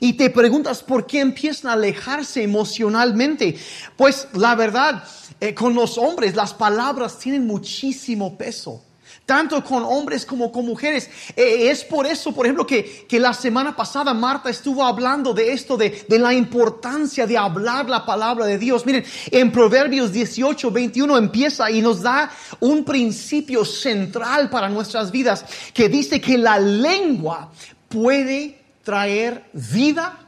Y 0.00 0.14
te 0.14 0.30
preguntas 0.30 0.82
por 0.82 1.06
qué 1.06 1.20
empiezan 1.20 1.70
a 1.70 1.74
alejarse 1.74 2.42
emocionalmente. 2.42 3.56
Pues 3.96 4.28
la 4.32 4.54
verdad, 4.54 5.04
eh, 5.40 5.54
con 5.54 5.74
los 5.74 5.98
hombres 5.98 6.34
las 6.34 6.54
palabras 6.54 7.18
tienen 7.18 7.46
muchísimo 7.46 8.36
peso. 8.36 8.82
Tanto 9.26 9.64
con 9.64 9.82
hombres 9.84 10.26
como 10.26 10.52
con 10.52 10.66
mujeres. 10.66 11.08
Eh, 11.34 11.70
es 11.70 11.82
por 11.82 12.06
eso, 12.06 12.32
por 12.32 12.44
ejemplo, 12.44 12.66
que, 12.66 13.06
que, 13.08 13.18
la 13.18 13.32
semana 13.32 13.74
pasada 13.74 14.12
Marta 14.12 14.50
estuvo 14.50 14.84
hablando 14.84 15.32
de 15.32 15.52
esto, 15.52 15.78
de, 15.78 16.04
de, 16.06 16.18
la 16.18 16.34
importancia 16.34 17.26
de 17.26 17.38
hablar 17.38 17.88
la 17.88 18.04
palabra 18.04 18.44
de 18.44 18.58
Dios. 18.58 18.84
Miren, 18.84 19.04
en 19.30 19.50
Proverbios 19.50 20.12
18, 20.12 20.70
21 20.70 21.16
empieza 21.16 21.70
y 21.70 21.80
nos 21.80 22.02
da 22.02 22.30
un 22.60 22.84
principio 22.84 23.64
central 23.64 24.50
para 24.50 24.68
nuestras 24.68 25.10
vidas 25.10 25.46
que 25.72 25.88
dice 25.88 26.20
que 26.20 26.36
la 26.36 26.58
lengua 26.58 27.50
puede 27.88 28.63
traer 28.84 29.44
vida 29.52 30.18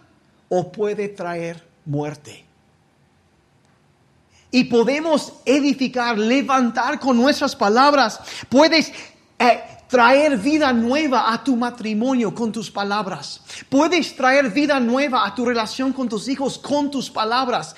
o 0.49 0.73
puede 0.73 1.09
traer 1.09 1.65
muerte. 1.85 2.45
Y 4.51 4.65
podemos 4.65 5.35
edificar, 5.45 6.19
levantar 6.19 6.99
con 6.99 7.17
nuestras 7.17 7.55
palabras. 7.55 8.21
Puedes 8.49 8.93
eh, 9.39 9.61
traer 9.87 10.39
vida 10.39 10.73
nueva 10.73 11.33
a 11.33 11.45
tu 11.45 11.57
matrimonio 11.57 12.35
con 12.35 12.51
tus 12.51 12.71
palabras. 12.71 13.43
Puedes 13.69 14.17
traer 14.17 14.51
vida 14.51 14.81
nueva 14.81 15.27
a 15.27 15.35
tu 15.35 15.45
relación 15.45 15.93
con 15.93 16.09
tus 16.09 16.29
hijos 16.29 16.59
con 16.59 16.91
tus 16.91 17.11
palabras. 17.11 17.75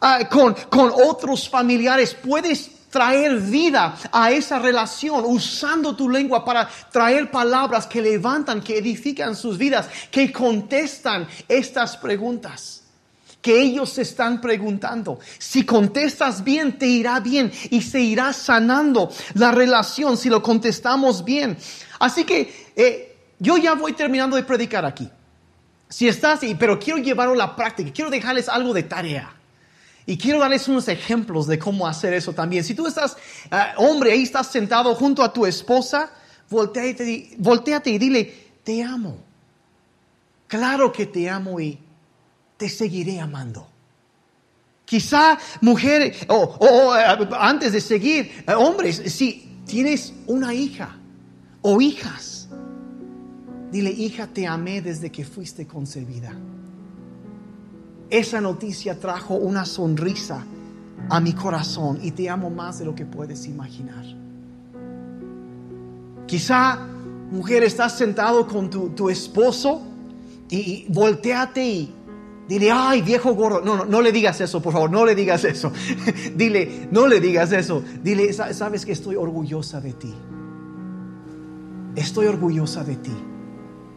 Ah, 0.00 0.28
con, 0.28 0.54
con 0.68 0.90
otros 0.90 1.48
familiares. 1.48 2.14
Puedes 2.14 2.81
traer 2.92 3.40
vida 3.40 3.96
a 4.12 4.30
esa 4.30 4.58
relación 4.58 5.24
usando 5.24 5.96
tu 5.96 6.10
lengua 6.10 6.44
para 6.44 6.68
traer 6.92 7.30
palabras 7.30 7.86
que 7.86 8.02
levantan, 8.02 8.60
que 8.60 8.76
edifican 8.78 9.34
sus 9.34 9.56
vidas, 9.56 9.88
que 10.10 10.30
contestan 10.30 11.26
estas 11.48 11.96
preguntas 11.96 12.82
que 13.40 13.60
ellos 13.60 13.90
se 13.90 14.02
están 14.02 14.40
preguntando. 14.40 15.18
Si 15.38 15.64
contestas 15.64 16.44
bien, 16.44 16.78
te 16.78 16.86
irá 16.86 17.18
bien 17.18 17.50
y 17.70 17.82
se 17.82 18.00
irá 18.00 18.32
sanando 18.32 19.10
la 19.34 19.50
relación 19.50 20.16
si 20.16 20.30
lo 20.30 20.40
contestamos 20.40 21.24
bien. 21.24 21.58
Así 21.98 22.22
que 22.22 22.70
eh, 22.76 23.16
yo 23.40 23.56
ya 23.56 23.74
voy 23.74 23.94
terminando 23.94 24.36
de 24.36 24.44
predicar 24.44 24.84
aquí. 24.84 25.10
Si 25.88 26.06
estás, 26.06 26.40
pero 26.56 26.78
quiero 26.78 27.00
llevarlo 27.00 27.34
a 27.34 27.36
la 27.36 27.56
práctica, 27.56 27.90
quiero 27.92 28.10
dejarles 28.10 28.48
algo 28.48 28.72
de 28.72 28.84
tarea. 28.84 29.41
Y 30.04 30.18
quiero 30.18 30.40
darles 30.40 30.66
unos 30.68 30.88
ejemplos 30.88 31.46
de 31.46 31.58
cómo 31.58 31.86
hacer 31.86 32.12
eso 32.12 32.32
también. 32.32 32.64
Si 32.64 32.74
tú 32.74 32.86
estás, 32.86 33.16
eh, 33.50 33.56
hombre, 33.76 34.12
ahí 34.12 34.22
estás 34.22 34.48
sentado 34.48 34.94
junto 34.94 35.22
a 35.22 35.32
tu 35.32 35.46
esposa, 35.46 36.10
volteate, 36.50 37.34
volteate 37.38 37.90
y 37.90 37.98
dile, 37.98 38.34
te 38.64 38.82
amo. 38.82 39.18
Claro 40.48 40.92
que 40.92 41.06
te 41.06 41.30
amo 41.30 41.60
y 41.60 41.78
te 42.56 42.68
seguiré 42.68 43.20
amando. 43.20 43.68
Quizá 44.84 45.38
mujer, 45.60 46.14
o 46.28 46.94
eh, 46.96 47.28
antes 47.38 47.72
de 47.72 47.80
seguir, 47.80 48.44
eh, 48.46 48.52
hombres, 48.54 49.02
si 49.06 49.48
tienes 49.64 50.12
una 50.26 50.52
hija 50.52 50.96
o 51.62 51.80
hijas, 51.80 52.48
dile, 53.70 53.90
hija, 53.90 54.26
te 54.26 54.46
amé 54.46 54.82
desde 54.82 55.10
que 55.10 55.24
fuiste 55.24 55.66
concebida. 55.66 56.36
Esa 58.12 58.42
noticia 58.42 59.00
trajo 59.00 59.36
una 59.36 59.64
sonrisa 59.64 60.44
a 61.08 61.18
mi 61.18 61.32
corazón 61.32 61.98
y 62.02 62.10
te 62.10 62.28
amo 62.28 62.50
más 62.50 62.78
de 62.78 62.84
lo 62.84 62.94
que 62.94 63.06
puedes 63.06 63.46
imaginar. 63.46 64.04
Quizá, 66.26 66.78
mujer, 67.30 67.62
estás 67.62 67.96
sentado 67.96 68.46
con 68.46 68.68
tu, 68.68 69.08
esposo 69.08 69.80
y, 70.50 70.84
volteate 70.90 71.64
y 71.64 71.94
dile, 72.46 72.70
ay, 72.70 73.00
viejo 73.00 73.32
gordo. 73.32 73.62
No, 73.62 73.78
no, 73.78 73.86
no 73.86 74.02
le 74.02 74.12
digas 74.12 74.42
eso, 74.42 74.60
por 74.60 74.74
favor, 74.74 74.90
no 74.90 75.06
le 75.06 75.14
digas 75.14 75.44
eso. 75.44 75.72
dile, 76.36 76.88
no 76.90 77.06
le 77.06 77.18
digas 77.18 77.50
eso. 77.52 77.82
Dile, 78.02 78.30
sabes 78.34 78.84
que 78.84 78.92
estoy 78.92 79.16
orgullosa 79.16 79.80
de 79.80 79.94
ti. 79.94 80.14
Estoy 81.96 82.26
orgullosa 82.26 82.84
de 82.84 82.96
ti. 82.96 83.16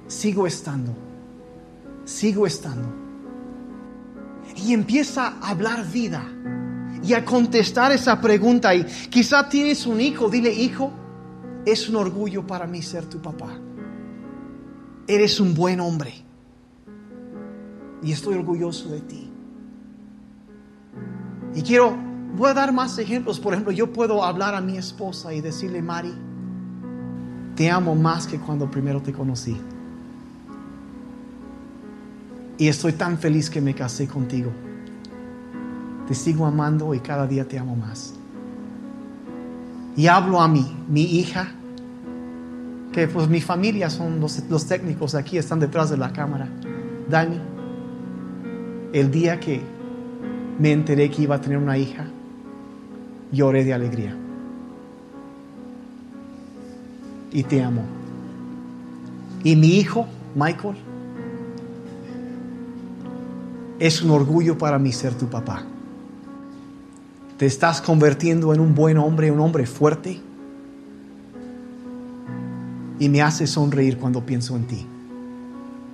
Sigo 0.08 0.48
estando. 0.48 0.94
Sigo 2.06 2.48
estando 2.48 3.05
y 4.56 4.74
empieza 4.74 5.28
a 5.42 5.50
hablar 5.50 5.86
vida 5.92 6.24
y 7.04 7.14
a 7.14 7.24
contestar 7.24 7.92
esa 7.92 8.20
pregunta. 8.20 8.74
Y 8.74 8.84
quizá 9.10 9.48
tienes 9.48 9.86
un 9.86 10.02
hijo, 10.02 10.30
dile, 10.30 10.52
hijo, 10.54 10.92
es 11.66 11.90
un 11.90 11.96
orgullo 11.96 12.46
para 12.46 12.66
mí 12.66 12.82
ser 12.82 13.06
tu 13.06 13.22
papá. 13.22 13.50
Eres 15.08 15.40
un 15.40 15.54
buen 15.54 15.80
hombre. 15.80 16.14
Y 18.02 18.12
estoy 18.12 18.36
orgulloso 18.36 18.90
de 18.90 19.02
ti. 19.02 19.30
Y 21.54 21.62
quiero, 21.62 21.96
voy 22.36 22.50
a 22.50 22.54
dar 22.54 22.74
más 22.74 22.98
ejemplos. 22.98 23.40
Por 23.40 23.54
ejemplo, 23.54 23.72
yo 23.72 23.92
puedo 23.92 24.24
hablar 24.24 24.56
a 24.56 24.62
mi 24.62 24.78
esposa 24.78 25.34
y 25.34 25.42
decirle, 25.42 25.82
Mari, 25.82 26.14
te 27.56 27.70
amo 27.70 27.96
más 27.96 28.28
que 28.28 28.40
cuando 28.40 28.70
primero 28.70 29.02
te 29.02 29.14
conocí. 29.14 29.58
Y 32.58 32.68
estoy 32.68 32.94
tan 32.94 33.18
feliz 33.18 33.50
que 33.50 33.62
me 33.62 33.74
casé 33.74 34.08
contigo. 34.08 34.52
Te 36.08 36.14
sigo 36.14 36.46
amando 36.46 36.94
y 36.94 37.00
cada 37.00 37.28
día 37.28 37.46
te 37.48 37.58
amo 37.58 37.76
más. 37.76 38.14
Y 39.98 40.08
hablo 40.08 40.42
a 40.42 40.48
mí, 40.48 40.76
mi 40.88 41.04
hija, 41.04 41.52
que 42.92 43.08
pues 43.08 43.28
mi 43.28 43.42
familia 43.42 43.90
son 43.90 44.20
los, 44.20 44.44
los 44.50 44.66
técnicos 44.66 45.16
aquí, 45.16 45.38
están 45.38 45.60
detrás 45.60 45.90
de 45.90 45.98
la 45.98 46.14
cámara. 46.14 46.48
Dani, 47.10 47.40
el 48.94 49.12
día 49.12 49.40
que 49.40 49.62
me 50.60 50.72
enteré 50.72 51.10
que 51.10 51.24
iba 51.24 51.36
a 51.36 51.42
tener 51.42 51.58
una 51.58 51.78
hija, 51.78 52.06
lloré 53.32 53.64
de 53.64 53.74
alegría. 53.74 54.16
Y 57.32 57.44
te 57.44 57.62
amo. 57.62 57.84
Y 59.44 59.56
mi 59.56 59.78
hijo, 59.78 60.08
Michael, 60.36 60.78
es 63.79 64.01
un 64.01 64.12
orgullo 64.12 64.58
para 64.58 64.79
mí 64.79 64.91
ser 64.91 65.13
tu 65.15 65.27
papá. 65.27 65.63
Te 67.38 67.46
estás 67.46 67.82
convirtiendo 67.82 68.53
en 68.53 68.62
un 68.62 68.74
buen 68.74 68.98
hombre, 68.98 69.29
un 69.29 69.39
hombre 69.39 69.65
fuerte. 69.65 70.22
Y 72.98 73.10
me 73.10 73.22
hace 73.22 73.46
sonreír 73.46 73.98
cuando 73.98 74.25
pienso 74.25 74.55
en 74.55 74.67
ti 74.67 74.88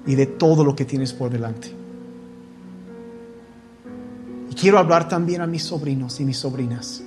y 0.05 0.15
de 0.15 0.27
todo 0.27 0.63
lo 0.63 0.75
que 0.75 0.85
tienes 0.85 1.13
por 1.13 1.31
delante. 1.31 1.73
Y 4.51 4.53
quiero 4.53 4.77
hablar 4.77 5.07
también 5.07 5.41
a 5.41 5.47
mis 5.47 5.63
sobrinos 5.63 6.19
y 6.19 6.25
mis 6.25 6.37
sobrinas. 6.37 7.03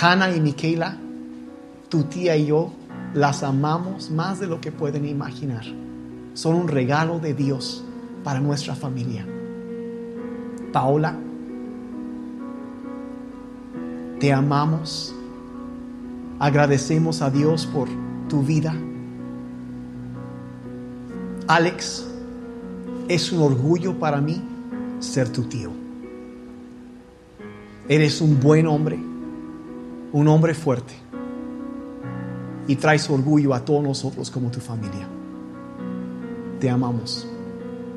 Hannah 0.00 0.34
y 0.34 0.40
Michaela, 0.40 0.96
tu 1.90 2.04
tía 2.04 2.36
y 2.36 2.46
yo 2.46 2.72
las 3.12 3.42
amamos 3.42 4.10
más 4.10 4.40
de 4.40 4.46
lo 4.46 4.60
que 4.62 4.72
pueden 4.72 5.04
imaginar. 5.04 5.64
Son 6.32 6.54
un 6.54 6.68
regalo 6.68 7.18
de 7.18 7.34
Dios 7.34 7.84
para 8.24 8.40
nuestra 8.40 8.74
familia. 8.74 9.26
Paola, 10.72 11.16
te 14.20 14.32
amamos. 14.32 15.14
Agradecemos 16.38 17.22
a 17.22 17.30
Dios 17.30 17.66
por 17.66 17.88
tu 18.28 18.42
vida. 18.42 18.74
Alex, 21.48 22.06
es 23.08 23.32
un 23.32 23.42
orgullo 23.42 23.98
para 23.98 24.20
mí 24.20 24.40
ser 25.00 25.30
tu 25.30 25.42
tío. 25.44 25.70
Eres 27.88 28.20
un 28.20 28.38
buen 28.38 28.66
hombre, 28.66 28.98
un 30.12 30.28
hombre 30.28 30.54
fuerte. 30.54 30.94
Y 32.68 32.76
traes 32.76 33.10
orgullo 33.10 33.52
a 33.52 33.64
todos 33.64 33.82
nosotros 33.82 34.30
como 34.30 34.50
tu 34.50 34.60
familia. 34.60 35.08
Te 36.60 36.70
amamos, 36.70 37.26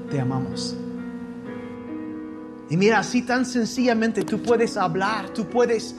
te 0.10 0.20
amamos. 0.20 0.76
Y 2.74 2.78
mira, 2.78 2.98
así 2.98 3.22
tan 3.22 3.46
sencillamente 3.46 4.24
tú 4.24 4.42
puedes 4.42 4.78
hablar, 4.78 5.30
tú 5.30 5.46
puedes 5.46 5.94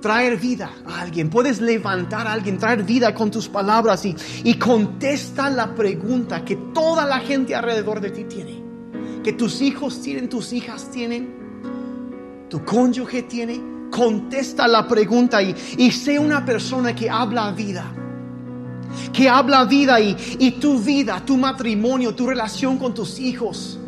traer 0.00 0.36
vida 0.36 0.70
a 0.86 1.00
alguien, 1.00 1.28
puedes 1.28 1.60
levantar 1.60 2.28
a 2.28 2.34
alguien, 2.34 2.56
traer 2.56 2.84
vida 2.84 3.12
con 3.12 3.32
tus 3.32 3.48
palabras 3.48 4.04
y, 4.04 4.14
y 4.44 4.54
contesta 4.60 5.50
la 5.50 5.74
pregunta 5.74 6.44
que 6.44 6.54
toda 6.72 7.04
la 7.04 7.18
gente 7.18 7.56
alrededor 7.56 8.00
de 8.00 8.10
ti 8.12 8.22
tiene, 8.22 8.62
que 9.24 9.32
tus 9.32 9.60
hijos 9.60 10.00
tienen, 10.00 10.28
tus 10.28 10.52
hijas 10.52 10.88
tienen, 10.88 12.46
tu 12.48 12.64
cónyuge 12.64 13.24
tiene. 13.24 13.60
Contesta 13.90 14.68
la 14.68 14.86
pregunta 14.86 15.42
y, 15.42 15.52
y 15.78 15.90
sé 15.90 16.16
una 16.16 16.44
persona 16.44 16.94
que 16.94 17.10
habla 17.10 17.50
vida 17.50 17.92
que 19.12 19.28
habla 19.28 19.64
vida 19.64 19.98
y, 20.00 20.16
y, 20.38 20.52
tu 20.52 20.78
vida, 20.78 21.24
tu 21.24 21.36
matrimonio, 21.36 22.14
tu 22.14 22.28
relación 22.28 22.78
con 22.78 22.94
tus 22.94 23.18
hijos 23.18 23.80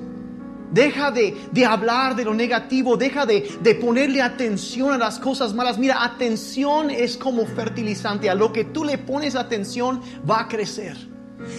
Deja 0.75 1.13
de, 1.13 1.65
hablar 1.65 2.17
de 2.17 2.25
lo 2.25 2.35
negativo, 2.35 2.97
deja 2.97 3.25
de, 3.25 3.49
de, 3.63 3.75
ponerle 3.77 4.21
atención 4.21 4.93
a 4.93 4.99
las 4.99 5.21
cosas 5.21 5.55
malas. 5.55 5.79
Mira, 5.79 6.03
atención 6.03 6.91
es 6.91 7.17
como 7.17 7.47
fertilizante. 7.47 8.29
A 8.29 8.35
lo 8.35 8.53
que 8.53 8.65
tú 8.65 8.83
le 8.85 8.99
pones 8.99 9.37
atención 9.37 10.03
va 10.29 10.41
a 10.41 10.49
crecer. 10.49 11.14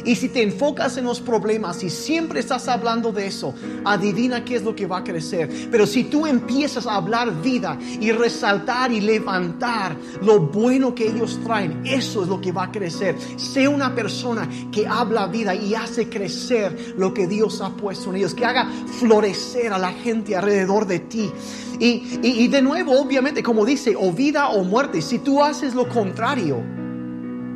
Y 0.05 0.15
si 0.15 0.29
te 0.29 0.41
enfocas 0.41 0.97
en 0.97 1.05
los 1.05 1.19
problemas 1.19 1.83
y 1.83 1.89
siempre 1.89 2.39
estás 2.39 2.67
hablando 2.67 3.11
de 3.11 3.27
eso, 3.27 3.53
adivina 3.83 4.43
qué 4.43 4.55
es 4.55 4.63
lo 4.63 4.75
que 4.75 4.85
va 4.85 4.99
a 4.99 5.03
crecer. 5.03 5.49
Pero 5.71 5.85
si 5.85 6.05
tú 6.05 6.25
empiezas 6.25 6.85
a 6.87 6.95
hablar 6.95 7.41
vida 7.41 7.77
y 7.99 8.11
resaltar 8.11 8.91
y 8.91 9.01
levantar 9.01 9.95
lo 10.21 10.39
bueno 10.39 10.93
que 10.93 11.07
ellos 11.07 11.39
traen, 11.43 11.81
eso 11.85 12.23
es 12.23 12.29
lo 12.29 12.39
que 12.39 12.51
va 12.51 12.65
a 12.65 12.71
crecer. 12.71 13.15
Sé 13.37 13.67
una 13.67 13.93
persona 13.93 14.49
que 14.71 14.87
habla 14.87 15.27
vida 15.27 15.55
y 15.55 15.75
hace 15.75 16.09
crecer 16.09 16.95
lo 16.97 17.13
que 17.13 17.27
Dios 17.27 17.61
ha 17.61 17.69
puesto 17.69 18.09
en 18.09 18.17
ellos, 18.17 18.33
que 18.33 18.45
haga 18.45 18.69
florecer 18.99 19.73
a 19.73 19.77
la 19.77 19.91
gente 19.91 20.35
alrededor 20.35 20.85
de 20.87 20.99
ti. 20.99 21.31
Y, 21.79 22.19
y 22.21 22.47
de 22.47 22.61
nuevo, 22.61 22.99
obviamente, 22.99 23.43
como 23.43 23.65
dice, 23.65 23.95
o 23.97 24.11
vida 24.11 24.49
o 24.49 24.63
muerte, 24.63 25.01
si 25.01 25.19
tú 25.19 25.43
haces 25.43 25.75
lo 25.75 25.89
contrario, 25.89 26.63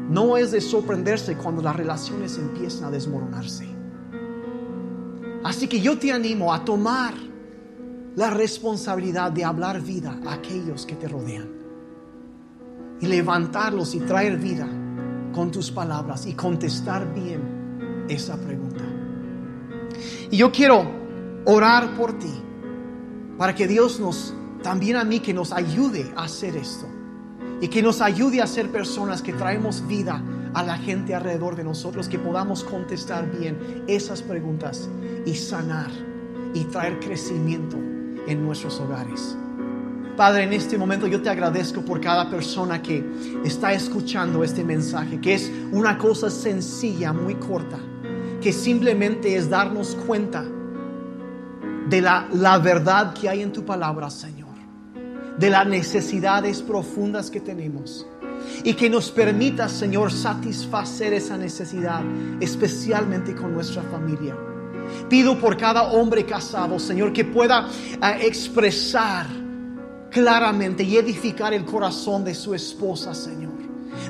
no 0.09 0.37
es 0.37 0.51
de 0.51 0.59
sorprenderse 0.59 1.37
cuando 1.37 1.61
las 1.61 1.75
relaciones 1.75 2.37
empiezan 2.37 2.85
a 2.85 2.91
desmoronarse. 2.91 3.67
Así 5.43 5.67
que 5.67 5.79
yo 5.79 5.99
te 5.99 6.11
animo 6.11 6.51
a 6.51 6.65
tomar 6.65 7.13
la 8.15 8.31
responsabilidad 8.31 9.31
de 9.31 9.45
hablar 9.45 9.81
vida 9.81 10.19
a 10.25 10.33
aquellos 10.33 10.85
que 10.87 10.95
te 10.95 11.07
rodean. 11.07 11.47
Y 12.99 13.05
levantarlos 13.05 13.93
y 13.93 13.99
traer 13.99 14.37
vida 14.37 14.67
con 15.31 15.51
tus 15.51 15.71
palabras 15.71 16.25
y 16.25 16.33
contestar 16.33 17.13
bien 17.13 18.05
esa 18.09 18.35
pregunta. 18.35 18.83
Y 20.31 20.37
yo 20.37 20.51
quiero 20.51 20.89
orar 21.45 21.95
por 21.95 22.17
ti 22.17 22.33
para 23.37 23.53
que 23.53 23.67
Dios 23.67 23.99
nos, 23.99 24.33
también 24.63 24.97
a 24.97 25.03
mí, 25.03 25.19
que 25.19 25.35
nos 25.35 25.53
ayude 25.53 26.11
a 26.15 26.23
hacer 26.23 26.57
esto 26.57 26.87
y 27.61 27.67
que 27.67 27.81
nos 27.81 28.01
ayude 28.01 28.41
a 28.41 28.47
ser 28.47 28.69
personas 28.69 29.21
que 29.21 29.33
traemos 29.33 29.85
vida 29.87 30.21
a 30.53 30.63
la 30.63 30.77
gente 30.77 31.13
alrededor 31.13 31.55
de 31.55 31.63
nosotros, 31.63 32.07
que 32.07 32.17
podamos 32.17 32.63
contestar 32.63 33.29
bien 33.37 33.83
esas 33.87 34.21
preguntas 34.21 34.89
y 35.25 35.35
sanar 35.35 35.91
y 36.53 36.63
traer 36.65 36.99
crecimiento 36.99 37.77
en 38.27 38.45
nuestros 38.45 38.79
hogares. 38.79 39.37
Padre, 40.15 40.43
en 40.43 40.53
este 40.53 40.77
momento 40.77 41.07
yo 41.07 41.21
te 41.21 41.29
agradezco 41.29 41.81
por 41.81 42.01
cada 42.01 42.29
persona 42.29 42.81
que 42.81 43.05
está 43.45 43.71
escuchando 43.73 44.43
este 44.43 44.63
mensaje, 44.63 45.21
que 45.21 45.35
es 45.35 45.51
una 45.71 45.97
cosa 45.97 46.29
sencilla, 46.29 47.13
muy 47.13 47.35
corta, 47.35 47.79
que 48.41 48.51
simplemente 48.51 49.35
es 49.35 49.49
darnos 49.49 49.95
cuenta 50.07 50.43
de 51.87 52.01
la, 52.01 52.27
la 52.33 52.57
verdad 52.57 53.13
que 53.13 53.29
hay 53.29 53.41
en 53.41 53.53
tu 53.53 53.63
palabra, 53.63 54.09
Señor 54.09 54.38
de 55.39 55.49
las 55.49 55.65
necesidades 55.65 56.61
profundas 56.61 57.31
que 57.31 57.39
tenemos. 57.39 58.05
Y 58.63 58.73
que 58.73 58.89
nos 58.89 59.09
permita, 59.11 59.69
Señor, 59.69 60.11
satisfacer 60.11 61.13
esa 61.13 61.37
necesidad, 61.37 62.01
especialmente 62.39 63.33
con 63.33 63.53
nuestra 63.53 63.81
familia. 63.83 64.35
Pido 65.07 65.39
por 65.39 65.55
cada 65.55 65.83
hombre 65.83 66.25
casado, 66.25 66.77
Señor, 66.79 67.13
que 67.13 67.23
pueda 67.23 67.67
eh, 67.67 68.25
expresar 68.25 69.27
claramente 70.09 70.83
y 70.83 70.97
edificar 70.97 71.53
el 71.53 71.63
corazón 71.63 72.23
de 72.23 72.33
su 72.33 72.53
esposa, 72.53 73.13
Señor. 73.13 73.53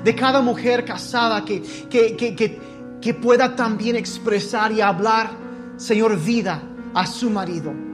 De 0.04 0.16
cada 0.16 0.42
mujer 0.42 0.86
casada 0.86 1.44
que, 1.44 1.62
que, 1.90 2.16
que, 2.16 2.60
que 3.02 3.14
pueda 3.14 3.56
también 3.56 3.96
expresar 3.96 4.72
y 4.72 4.82
hablar, 4.82 5.32
Señor, 5.78 6.18
vida 6.18 6.62
a 6.94 7.06
su 7.06 7.30
marido 7.30 7.89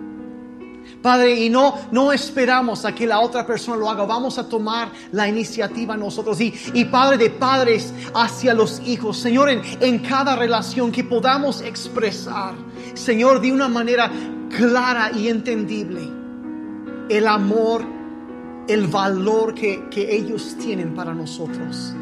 Padre, 1.06 1.40
y 1.40 1.52
no, 1.52 1.76
no 1.92 2.12
esperamos 2.12 2.84
a 2.84 2.96
que 2.96 3.06
la 3.06 3.20
otra 3.20 3.46
persona 3.46 3.78
lo 3.78 3.88
haga. 3.88 4.06
Vamos 4.06 4.40
a 4.40 4.50
tomar 4.50 4.90
la 5.12 5.28
iniciativa 5.28 5.96
nosotros. 5.96 6.42
Y, 6.42 6.52
y 6.74 6.86
Padre, 6.86 7.18
de 7.20 7.30
padres 7.30 7.94
hacia 8.16 8.56
los 8.56 8.82
hijos. 8.88 9.16
Señor, 9.16 9.52
en, 9.52 9.62
en 9.82 10.00
cada 10.00 10.36
relación 10.36 10.92
que 10.92 11.04
podamos 11.04 11.62
expresar, 11.62 12.56
Señor, 12.96 13.40
de 13.40 13.52
una 13.52 13.68
manera 13.68 14.10
clara 14.58 15.12
y 15.16 15.28
entendible, 15.28 16.02
el 17.08 17.28
amor, 17.28 17.84
el 18.68 18.88
valor 18.88 19.54
que, 19.54 19.88
que 19.92 20.12
ellos 20.12 20.56
tienen 20.60 20.96
para 20.96 21.14
nosotros. 21.14 21.94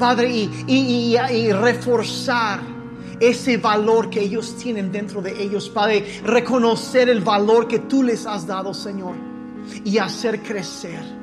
Padre, 0.00 0.28
y, 0.30 0.50
y, 0.66 1.16
y 1.16 1.52
reforzar 1.52 2.58
ese 3.22 3.56
valor 3.56 4.10
que 4.10 4.20
ellos 4.20 4.56
tienen 4.56 4.92
dentro 4.92 5.22
de 5.22 5.42
ellos, 5.42 5.68
Padre, 5.70 6.20
reconocer 6.24 7.08
el 7.08 7.20
valor 7.20 7.68
que 7.68 7.78
tú 7.78 8.02
les 8.02 8.26
has 8.26 8.46
dado, 8.46 8.74
Señor, 8.74 9.14
y 9.84 9.98
hacer 9.98 10.42
crecer 10.42 11.22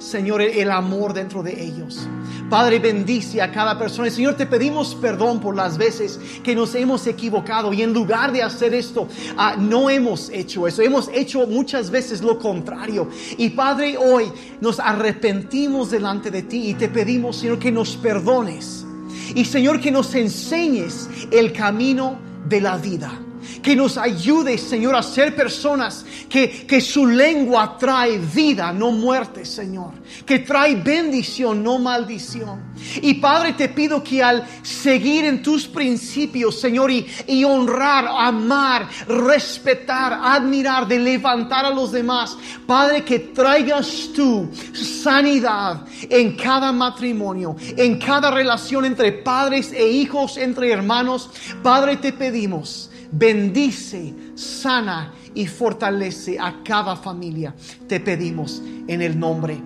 Señor, 0.00 0.40
el 0.40 0.70
amor 0.70 1.12
dentro 1.12 1.42
de 1.42 1.62
ellos. 1.62 2.08
Padre, 2.48 2.78
bendice 2.78 3.42
a 3.42 3.52
cada 3.52 3.78
persona. 3.78 4.10
Señor, 4.10 4.34
te 4.34 4.46
pedimos 4.46 4.94
perdón 4.94 5.40
por 5.40 5.54
las 5.54 5.76
veces 5.76 6.18
que 6.42 6.54
nos 6.54 6.74
hemos 6.74 7.06
equivocado 7.06 7.72
y 7.72 7.82
en 7.82 7.92
lugar 7.92 8.32
de 8.32 8.42
hacer 8.42 8.72
esto, 8.72 9.06
ah, 9.36 9.56
no 9.58 9.90
hemos 9.90 10.30
hecho 10.30 10.66
eso. 10.66 10.80
Hemos 10.80 11.10
hecho 11.12 11.46
muchas 11.46 11.90
veces 11.90 12.22
lo 12.22 12.38
contrario. 12.38 13.08
Y 13.36 13.50
Padre, 13.50 13.98
hoy 13.98 14.32
nos 14.62 14.80
arrepentimos 14.80 15.90
delante 15.90 16.30
de 16.30 16.42
ti 16.44 16.70
y 16.70 16.74
te 16.74 16.88
pedimos, 16.88 17.36
Señor, 17.36 17.58
que 17.58 17.70
nos 17.70 17.96
perdones. 17.96 18.86
Y 19.34 19.44
Señor, 19.44 19.80
que 19.80 19.90
nos 19.90 20.14
enseñes 20.14 21.08
el 21.30 21.52
camino 21.52 22.18
de 22.48 22.60
la 22.60 22.76
vida 22.76 23.20
que 23.62 23.76
nos 23.76 23.98
ayude, 23.98 24.56
Señor, 24.58 24.94
a 24.94 25.02
ser 25.02 25.34
personas 25.34 26.04
que, 26.28 26.66
que 26.66 26.80
su 26.80 27.06
lengua 27.06 27.76
trae 27.78 28.18
vida, 28.18 28.72
no 28.72 28.90
muerte, 28.90 29.44
Señor. 29.44 29.92
Que 30.24 30.40
trae 30.40 30.74
bendición, 30.74 31.62
no 31.62 31.78
maldición. 31.78 32.72
Y 33.02 33.14
Padre, 33.14 33.52
te 33.52 33.68
pido 33.68 34.02
que 34.02 34.22
al 34.22 34.46
seguir 34.62 35.24
en 35.24 35.42
tus 35.42 35.66
principios, 35.66 36.60
Señor, 36.60 36.90
y, 36.90 37.06
y 37.26 37.44
honrar, 37.44 38.06
amar, 38.08 38.88
respetar, 39.06 40.18
admirar, 40.22 40.86
de 40.86 40.98
levantar 40.98 41.64
a 41.64 41.70
los 41.70 41.92
demás, 41.92 42.36
Padre, 42.66 43.04
que 43.04 43.18
traigas 43.18 44.10
tú 44.14 44.48
sanidad 44.72 45.84
en 46.08 46.36
cada 46.36 46.72
matrimonio, 46.72 47.56
en 47.76 47.98
cada 47.98 48.30
relación 48.30 48.84
entre 48.84 49.12
padres 49.12 49.72
e 49.72 49.86
hijos, 49.88 50.36
entre 50.36 50.70
hermanos. 50.70 51.30
Padre, 51.62 51.96
te 51.96 52.12
pedimos 52.12 52.89
bendice, 53.12 54.14
sana 54.34 55.12
y 55.34 55.46
fortalece 55.46 56.38
a 56.38 56.62
cada 56.64 56.96
familia. 56.96 57.54
Te 57.88 58.00
pedimos 58.00 58.62
en 58.86 59.02
el 59.02 59.18
nombre 59.18 59.60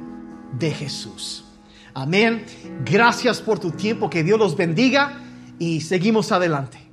de 0.59 0.71
Jesús. 0.71 1.45
Amén. 1.95 2.45
Gracias 2.85 3.41
por 3.41 3.59
tu 3.59 3.71
tiempo. 3.71 4.11
Que 4.11 4.25
Dios 4.25 4.39
los 4.39 4.57
bendiga 4.57 5.21
y 5.59 5.81
seguimos 5.81 6.33
adelante. 6.33 6.84